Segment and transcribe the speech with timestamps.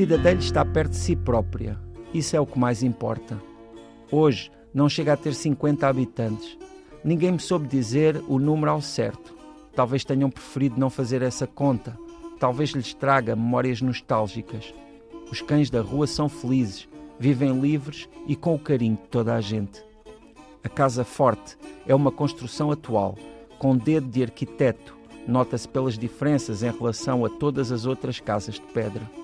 [0.00, 1.78] Cidadelho está perto de si própria.
[2.14, 3.38] Isso é o que mais importa.
[4.10, 6.56] Hoje não chega a ter 50 habitantes.
[7.04, 9.36] Ninguém me soube dizer o número ao certo.
[9.76, 11.98] Talvez tenham preferido não fazer essa conta.
[12.38, 14.72] Talvez lhes traga memórias nostálgicas.
[15.30, 19.40] Os cães da rua são felizes, vivem livres e com o carinho de toda a
[19.42, 19.84] gente.
[20.64, 23.18] A Casa Forte é uma construção atual,
[23.58, 24.96] com dedo de arquiteto,
[25.28, 29.20] nota-se pelas diferenças em relação a todas as outras casas de pedra.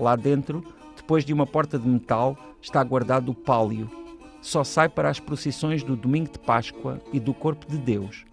[0.00, 0.64] Lá dentro,
[0.96, 3.90] depois de uma porta de metal, está guardado o pálio.
[4.40, 8.24] Só sai para as procissões do Domingo de Páscoa e do Corpo de Deus.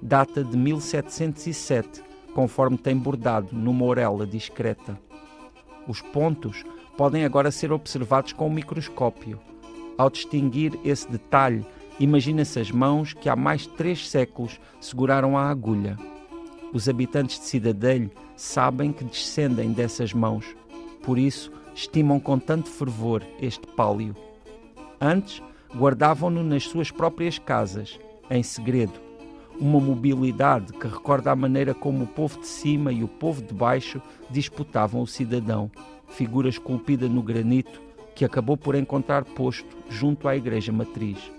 [0.00, 4.96] Data de 1707, conforme tem bordado numa orelha discreta.
[5.88, 6.64] Os pontos
[6.96, 9.40] podem agora ser observados com o microscópio.
[9.96, 11.66] Ao distinguir esse detalhe,
[11.98, 15.98] imagina-se as mãos que há mais de três séculos seguraram a agulha.
[16.72, 20.54] Os habitantes de Cidadelho sabem que descendem dessas mãos,
[21.08, 24.14] por isso estimam com tanto fervor este pálio.
[25.00, 25.42] Antes,
[25.74, 27.98] guardavam-no nas suas próprias casas,
[28.30, 29.00] em segredo.
[29.58, 33.54] Uma mobilidade que recorda a maneira como o povo de cima e o povo de
[33.54, 35.70] baixo disputavam o cidadão,
[36.08, 37.80] figura esculpida no granito
[38.14, 41.32] que acabou por encontrar posto junto à igreja matriz.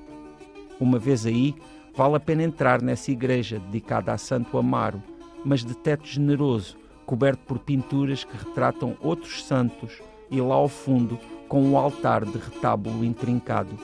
[0.79, 1.53] Uma vez aí,
[1.95, 5.03] vale a pena entrar nessa igreja dedicada a Santo Amaro,
[5.45, 6.75] mas de teto generoso,
[7.09, 12.37] coberto por pinturas que retratam outros santos e lá ao fundo com um altar de
[12.37, 13.75] retábulo intrincado.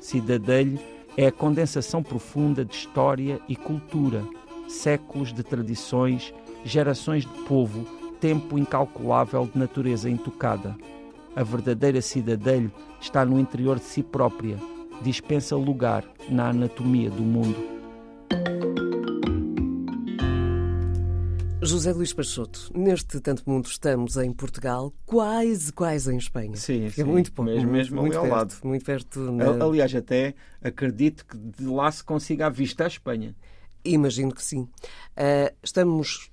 [0.00, 0.76] Cidadelho
[1.16, 4.24] é a condensação profunda de história e cultura,
[4.66, 6.34] séculos de tradições,
[6.64, 7.86] gerações de povo,
[8.20, 10.76] tempo incalculável de natureza intocada.
[11.36, 14.56] A verdadeira cidadelho está no interior de si própria,
[15.02, 17.79] dispensa lugar na anatomia do mundo.
[21.62, 26.56] José Luís Peixoto, neste tanto mundo estamos em Portugal, quase, quase em Espanha.
[26.56, 27.04] Sim, é sim.
[27.04, 27.50] muito pouco.
[27.50, 28.54] Mesmo, muito, mesmo muito ao perto, lado.
[28.64, 29.20] Muito perto.
[29.32, 33.36] na- Aliás, até acredito que de lá se consiga a vista à Espanha.
[33.84, 34.66] Imagino que sim.
[35.16, 36.30] Ah, estamos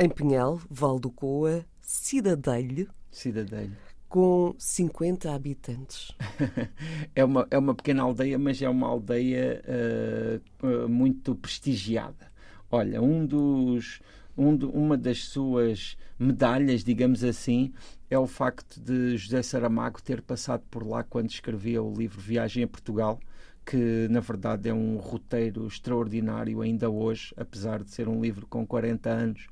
[0.00, 3.76] em Pinhal, Val do Coa, Cidadelho, Cidadelho.
[4.08, 6.12] com 50 habitantes.
[7.16, 10.40] É uma, é uma pequena aldeia, mas é uma aldeia eh,
[10.88, 12.32] muito prestigiada.
[12.70, 14.00] Olha, um dos,
[14.36, 17.72] um do- uma das suas medalhas, digamos assim,
[18.10, 22.64] é o facto de José Saramago ter passado por lá quando escrevia o livro Viagem
[22.64, 23.18] a Portugal,
[23.64, 28.66] que na verdade é um roteiro extraordinário ainda hoje, apesar de ser um livro com
[28.66, 29.46] 40 anos,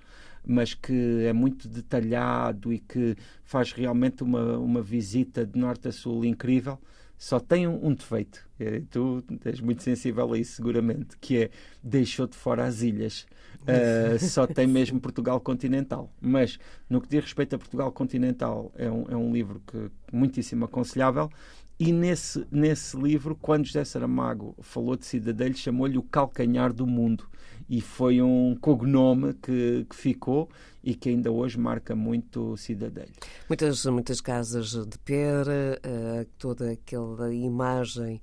[0.44, 5.92] mas que é muito detalhado e que faz realmente uma, uma visita de norte a
[5.92, 6.78] sul incrível.
[7.16, 11.50] Só tem um, um defeito, e tu és muito sensível a isso seguramente, que é
[11.82, 13.26] deixou de fora as ilhas.
[13.62, 16.12] Uh, só tem mesmo Portugal continental.
[16.20, 16.58] Mas
[16.88, 21.30] no que diz respeito a Portugal continental, é um, é um livro que muitíssimo aconselhável.
[21.78, 27.26] E nesse, nesse livro, quando José Saramago falou de Cidadelho, chamou-lhe o calcanhar do mundo.
[27.68, 30.48] E foi um cognome que, que ficou
[30.82, 33.12] e que ainda hoje marca muito Cidadelho.
[33.48, 38.20] Muitas, muitas casas de pedra, ah, toda aquela imagem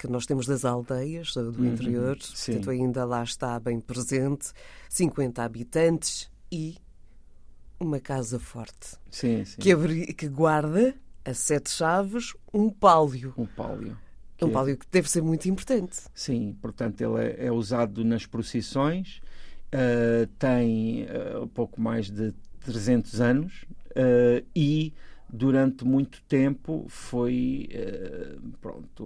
[0.00, 2.52] que nós temos das aldeias ah, do Uhum, interior, sim.
[2.52, 4.50] portanto ainda lá está bem presente,
[4.88, 6.76] 50 habitantes e
[7.78, 9.60] uma casa forte Sim, sim.
[9.60, 13.34] que, abri- que guarda a sete chaves um pálio.
[13.36, 13.98] Um pálio.
[14.40, 15.98] Um Que- pálio que deve ser muito importante.
[16.14, 19.20] Sim, portanto, ele é, é usado nas procissões,
[19.74, 22.32] uh, tem uh, pouco mais de
[22.64, 24.94] 300 anos uh, e
[25.32, 29.04] durante muito tempo foi uh, pronto,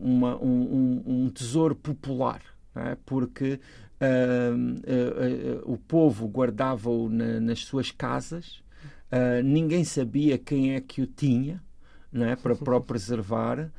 [0.00, 2.42] uma- um, um- tesouro popular,
[2.74, 2.96] é?
[3.04, 3.60] porque
[4.00, 8.62] uh, uh, uh, o povo guardava-o na- nas suas casas,
[9.44, 11.62] ninguém sabia quem é que o tinha
[12.12, 12.34] não é?
[12.36, 13.70] para, para o preservar.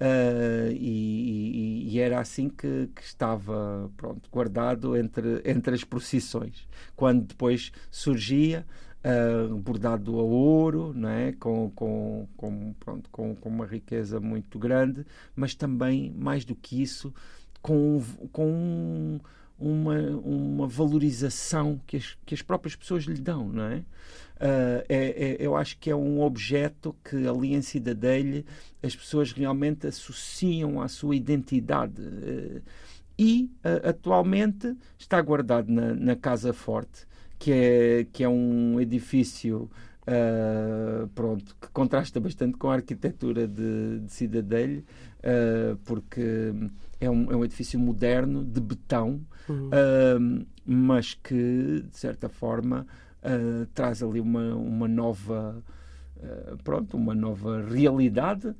[0.00, 6.66] Uh, e, e- e era assim que, que estava pronto, guardado entre, entre as procissões.
[6.96, 8.66] Quando depois surgia,
[9.04, 11.32] uh, bordado a ouro, não é?
[11.32, 15.04] com, com, com, pronto, com, com uma riqueza muito grande,
[15.36, 17.12] mas também, mais do que isso,
[17.62, 18.02] com,
[18.32, 19.20] com um-
[19.58, 23.84] uma, uma valorização que as, que as próprias pessoas lhe dão, não é?
[24.40, 28.44] Ah, é- é- eu acho que é um objeto que ali em Cidadelha
[28.82, 32.02] as pessoas realmente associam à sua identidade.
[32.02, 32.60] Eh,
[33.18, 37.06] e ah, atualmente está guardado na, na Casa Forte,
[37.44, 39.70] que é, que é um edifício
[40.06, 44.82] ah, pronto, que contrasta bastante com a arquitetura de, de Cidadelha,
[45.22, 46.54] ah, porque
[46.98, 49.68] é um, é um edifício moderno, de betão, Uhum.
[49.72, 52.86] ah, mas que, de certa forma,
[53.22, 55.62] uh, traz ali uma, uma nova
[56.16, 58.56] uh, pronto, uma nova realidade uh,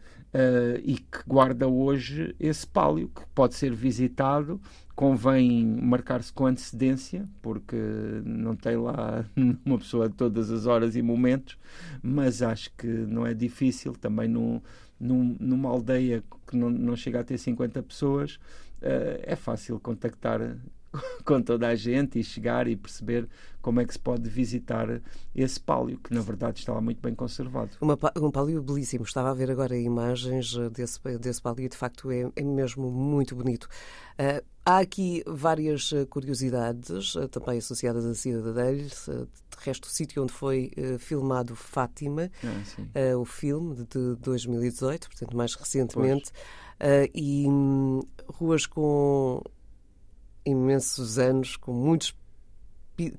[0.82, 4.60] e que guarda hoje esse pálio que pode ser visitado
[4.94, 7.76] convém marcar-se com antecedência, porque
[8.24, 9.24] não tem lá
[9.64, 11.58] uma pessoa a todas as horas e momentos,
[12.02, 13.92] mas acho que não é difícil.
[13.94, 14.60] Também num,
[15.00, 18.36] numa aldeia que não, não chega a ter 50 pessoas,
[18.82, 20.56] uh, é fácil contactar
[21.24, 23.28] com toda a gente e chegar e perceber
[23.60, 25.00] como é que se pode visitar
[25.34, 27.70] esse pálio, que na verdade está lá muito bem conservado.
[27.80, 29.04] Uma, um pálio belíssimo.
[29.04, 32.90] Estava a ver agora imagens eh, desse, desse pálio e de facto é, é mesmo
[32.90, 33.64] muito bonito.
[33.64, 38.82] Uh, há aqui várias eh, curiosidades uh, também associadas à Cidadela.
[39.08, 45.36] Uh, de resto, o sítio onde foi filmado Fátima, ah, o filme de 2018, portanto
[45.36, 46.32] mais recentemente,
[47.14, 49.40] e um, ruas com
[50.44, 52.14] imensos anos, com muitos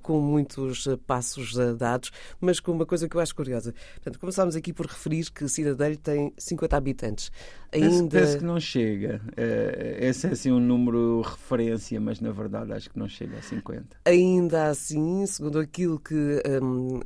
[0.02, 3.74] com muitos eh, passos eh, dados, mas com uma coisa que eu acho curiosa.
[3.96, 7.32] Portanto, começámos aqui por referir que Cidadelho tem 50 habitantes.
[7.72, 7.90] Ainda...
[7.90, 9.22] Penso, penso que não chega.
[9.32, 13.42] Uh, esse é assim um número referência, mas na verdade acho que não chega a
[13.42, 13.98] 50.
[14.06, 17.02] Ainda assim, segundo aquilo que, um,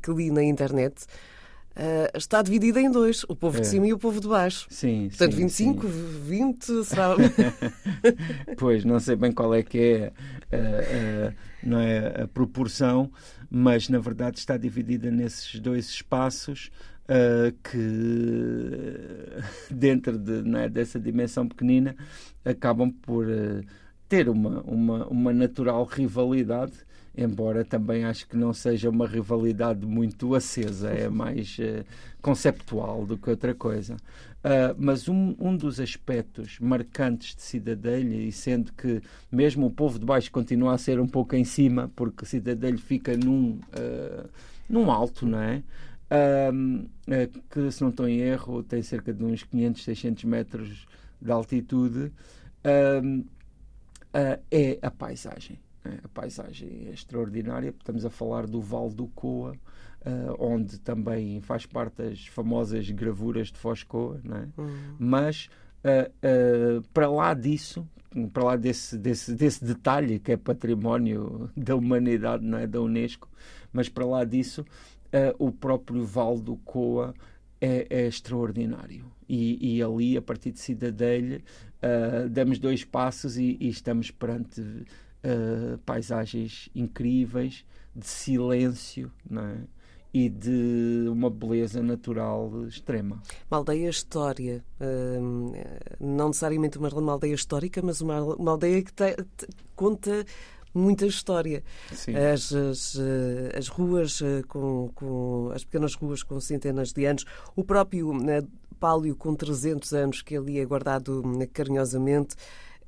[0.00, 1.04] que li na internet,
[1.72, 3.60] Uh, está dividida em dois, o povo é.
[3.60, 4.66] de cima e o povo de baixo.
[4.68, 6.20] Sim, Portanto, sim, 25, sim.
[6.24, 7.16] 20, será.
[8.58, 10.12] pois, não sei bem qual é que é,
[10.52, 13.10] uh, uh, não é a proporção,
[13.50, 16.70] mas na verdade está dividida nesses dois espaços.
[17.64, 17.78] que
[19.74, 21.96] dentro de, é, dessa dimensão pequenina
[22.44, 23.26] acabam por
[24.08, 26.72] ter uma, uma, uma natural rivalidade
[27.16, 31.84] embora também acho que não seja uma rivalidade muito acesa, é mais uh,
[32.20, 33.96] conceptual do que outra coisa.
[34.44, 39.00] Uh, mas um, um dos aspectos marcantes de Cidadelha, e sendo que
[39.30, 43.16] mesmo o povo de baixo continua a ser um pouco em cima, porque Cidadelha fica
[43.16, 44.28] num, uh,
[44.68, 45.62] num alto, não é?
[47.48, 50.86] que, se não estou em erro, tem cerca de uns 500, 600 metros
[51.18, 52.12] de altitude,
[54.50, 57.74] é a paisagem a paisagem é extraordinária.
[57.76, 63.48] Estamos a falar do Vale do Coa, uh, onde também faz parte das famosas gravuras
[63.48, 64.60] de Foscoa, é?
[64.60, 64.96] uhum.
[64.98, 65.48] mas
[65.84, 67.86] uh, uh, para lá disso,
[68.32, 73.28] para lá desse, desse, desse detalhe que é património da humanidade, não é da Unesco,
[73.72, 74.64] mas para lá disso,
[75.38, 77.14] o próprio Vale do Coa
[77.60, 79.04] é, é extraordinário.
[79.28, 81.42] E, e, ali, a partir de Cidadelha,
[82.30, 84.62] damos dois passos e, e estamos perante
[85.24, 87.64] uh, paisagens incríveis,
[87.94, 89.56] de silêncio, não é?
[90.14, 93.22] e de uma beleza natural extrema.
[93.50, 95.52] Uma aldeia história, hum,
[95.98, 100.24] não necessariamente uma, uma, aldeia histórica, mas uma, uma aldeia que te, te, conta
[100.74, 101.64] muita história.
[101.90, 107.24] As, as, eh, as, ruas eh, com, com, as pequenas ruas com centenas de anos,
[107.56, 108.42] o próprio né,
[108.78, 111.22] pálio com 300 anos que ali é guardado
[111.52, 112.36] carinhosamente.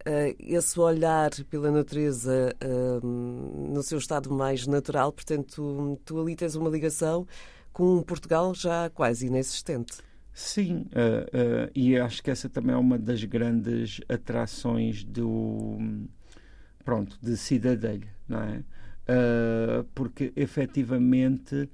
[0.07, 6.55] Uh, esse olhar pela natureza uh, no seu estado mais natural, portanto, tu, ali tens
[6.55, 7.27] uma ligação
[7.73, 9.97] com Portugal já quase inexistente.
[10.31, 15.79] Sim, uh, e acho que essa também é uma das grandes atrações do
[16.85, 18.63] pronto de Cidadelha, não é?
[19.95, 21.69] porque efetivamente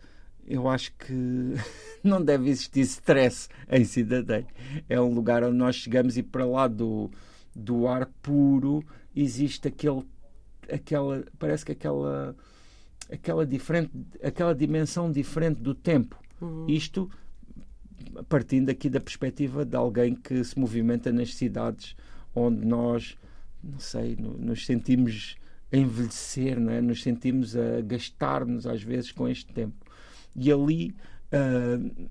[0.47, 1.15] eu acho que
[2.03, 4.47] não deve existir stress em Cidadelha.
[4.89, 7.11] É um lugar onde nós chegamos e para lá do
[7.55, 10.05] do ar puro existe aquele
[10.71, 12.35] aquela parece que aquela
[13.11, 13.91] aquela diferente
[14.23, 16.67] aquela dimensão diferente do tempo uhum.
[16.69, 17.11] isto
[18.29, 21.97] partindo aqui da perspectiva de alguém que se movimenta nas cidades
[22.35, 23.17] onde nós
[23.63, 25.37] não sei nos sentimos
[25.73, 26.81] a envelhecer não é?
[26.81, 29.75] nos sentimos a gastar-nos às vezes com este tempo
[30.37, 30.95] e ali
[31.33, 32.09] Uh,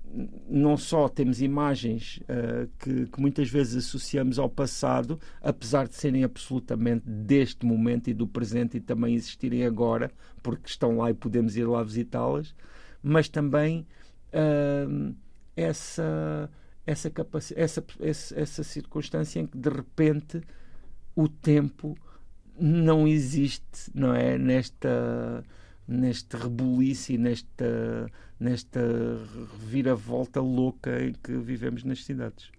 [0.48, 6.24] não só temos imagens uh, que, que, muitas vezes associamos ao passado, apesar de serem
[6.24, 10.10] absolutamente deste momento e do presente e também existirem agora,
[10.42, 12.54] porque estão lá e podemos ir lá visitá-las,
[13.02, 13.86] mas também
[14.32, 15.14] uh,
[15.54, 16.50] essa,
[16.86, 17.12] essa,
[17.56, 20.40] essa, essa, essa circunstância em que de repente
[21.14, 21.94] o tempo
[22.58, 24.38] não existe, não é?
[24.38, 25.44] Nesta
[25.90, 28.06] neste rebuliço e nesta,
[28.38, 28.80] nesta
[29.60, 32.50] reviravolta louca em que vivemos nas cidades.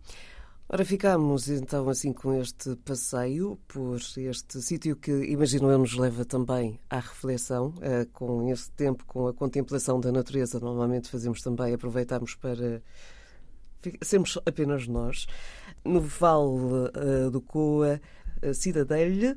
[0.68, 6.24] Ora, ficamos então assim com este passeio por este sítio que, imagino eu, nos leva
[6.24, 10.62] também à reflexão, eh, com esse tempo, com a contemplação da natureza.
[10.62, 12.82] Normalmente fazemos também, aproveitamos para
[14.02, 15.26] sermos apenas nós.
[15.84, 16.90] No Vale
[17.26, 18.00] uh, do Coa,
[18.54, 19.36] Cidadelle,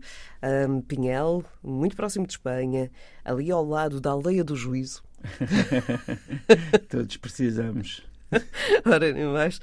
[0.68, 2.90] um, Pinhel, muito próximo de Espanha,
[3.24, 5.02] ali ao lado da Aldeia do Juízo.
[6.88, 8.02] Todos precisamos.
[8.84, 9.60] Ora, nem mais.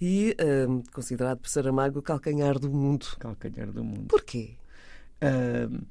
[0.00, 0.36] E
[0.68, 3.06] um, considerado por Saramago o calcanhar do mundo.
[3.18, 4.06] Calcanhar do mundo.
[4.08, 4.54] Porquê?
[5.22, 5.84] Uh,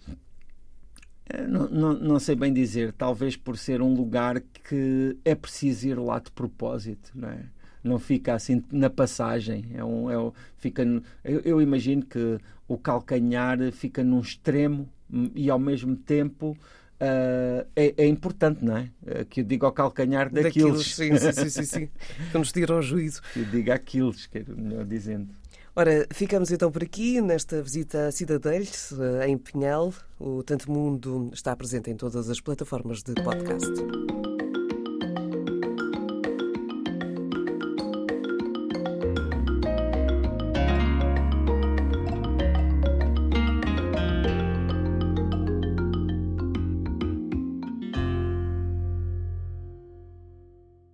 [1.47, 5.97] não, não, não, sei bem dizer, talvez por ser um lugar que é preciso ir
[5.97, 7.45] lá de propósito, não é?
[7.83, 9.65] Não fica assim na passagem.
[9.73, 10.83] É um, é um, fica,
[11.23, 14.87] eu, eu imagino que o calcanhar fica num extremo
[15.35, 16.57] e ao mesmo tempo
[17.01, 18.91] Uh, é, é, importante, não é?
[19.01, 20.85] Uh, que eu diga ao calcanhar daqueles.
[20.93, 21.89] Sim, sim, sim, sim, sim.
[22.31, 23.23] que nos tira ao juízo.
[23.33, 25.29] Que eu diga aqueles, quero melhor dizendo.
[25.75, 29.93] Ora, ficamos então por aqui nesta visita a Cidadelhos, eh, em Pinhal.
[30.19, 33.71] O Tanto Mundo está presente em todas as plataformas de podcast.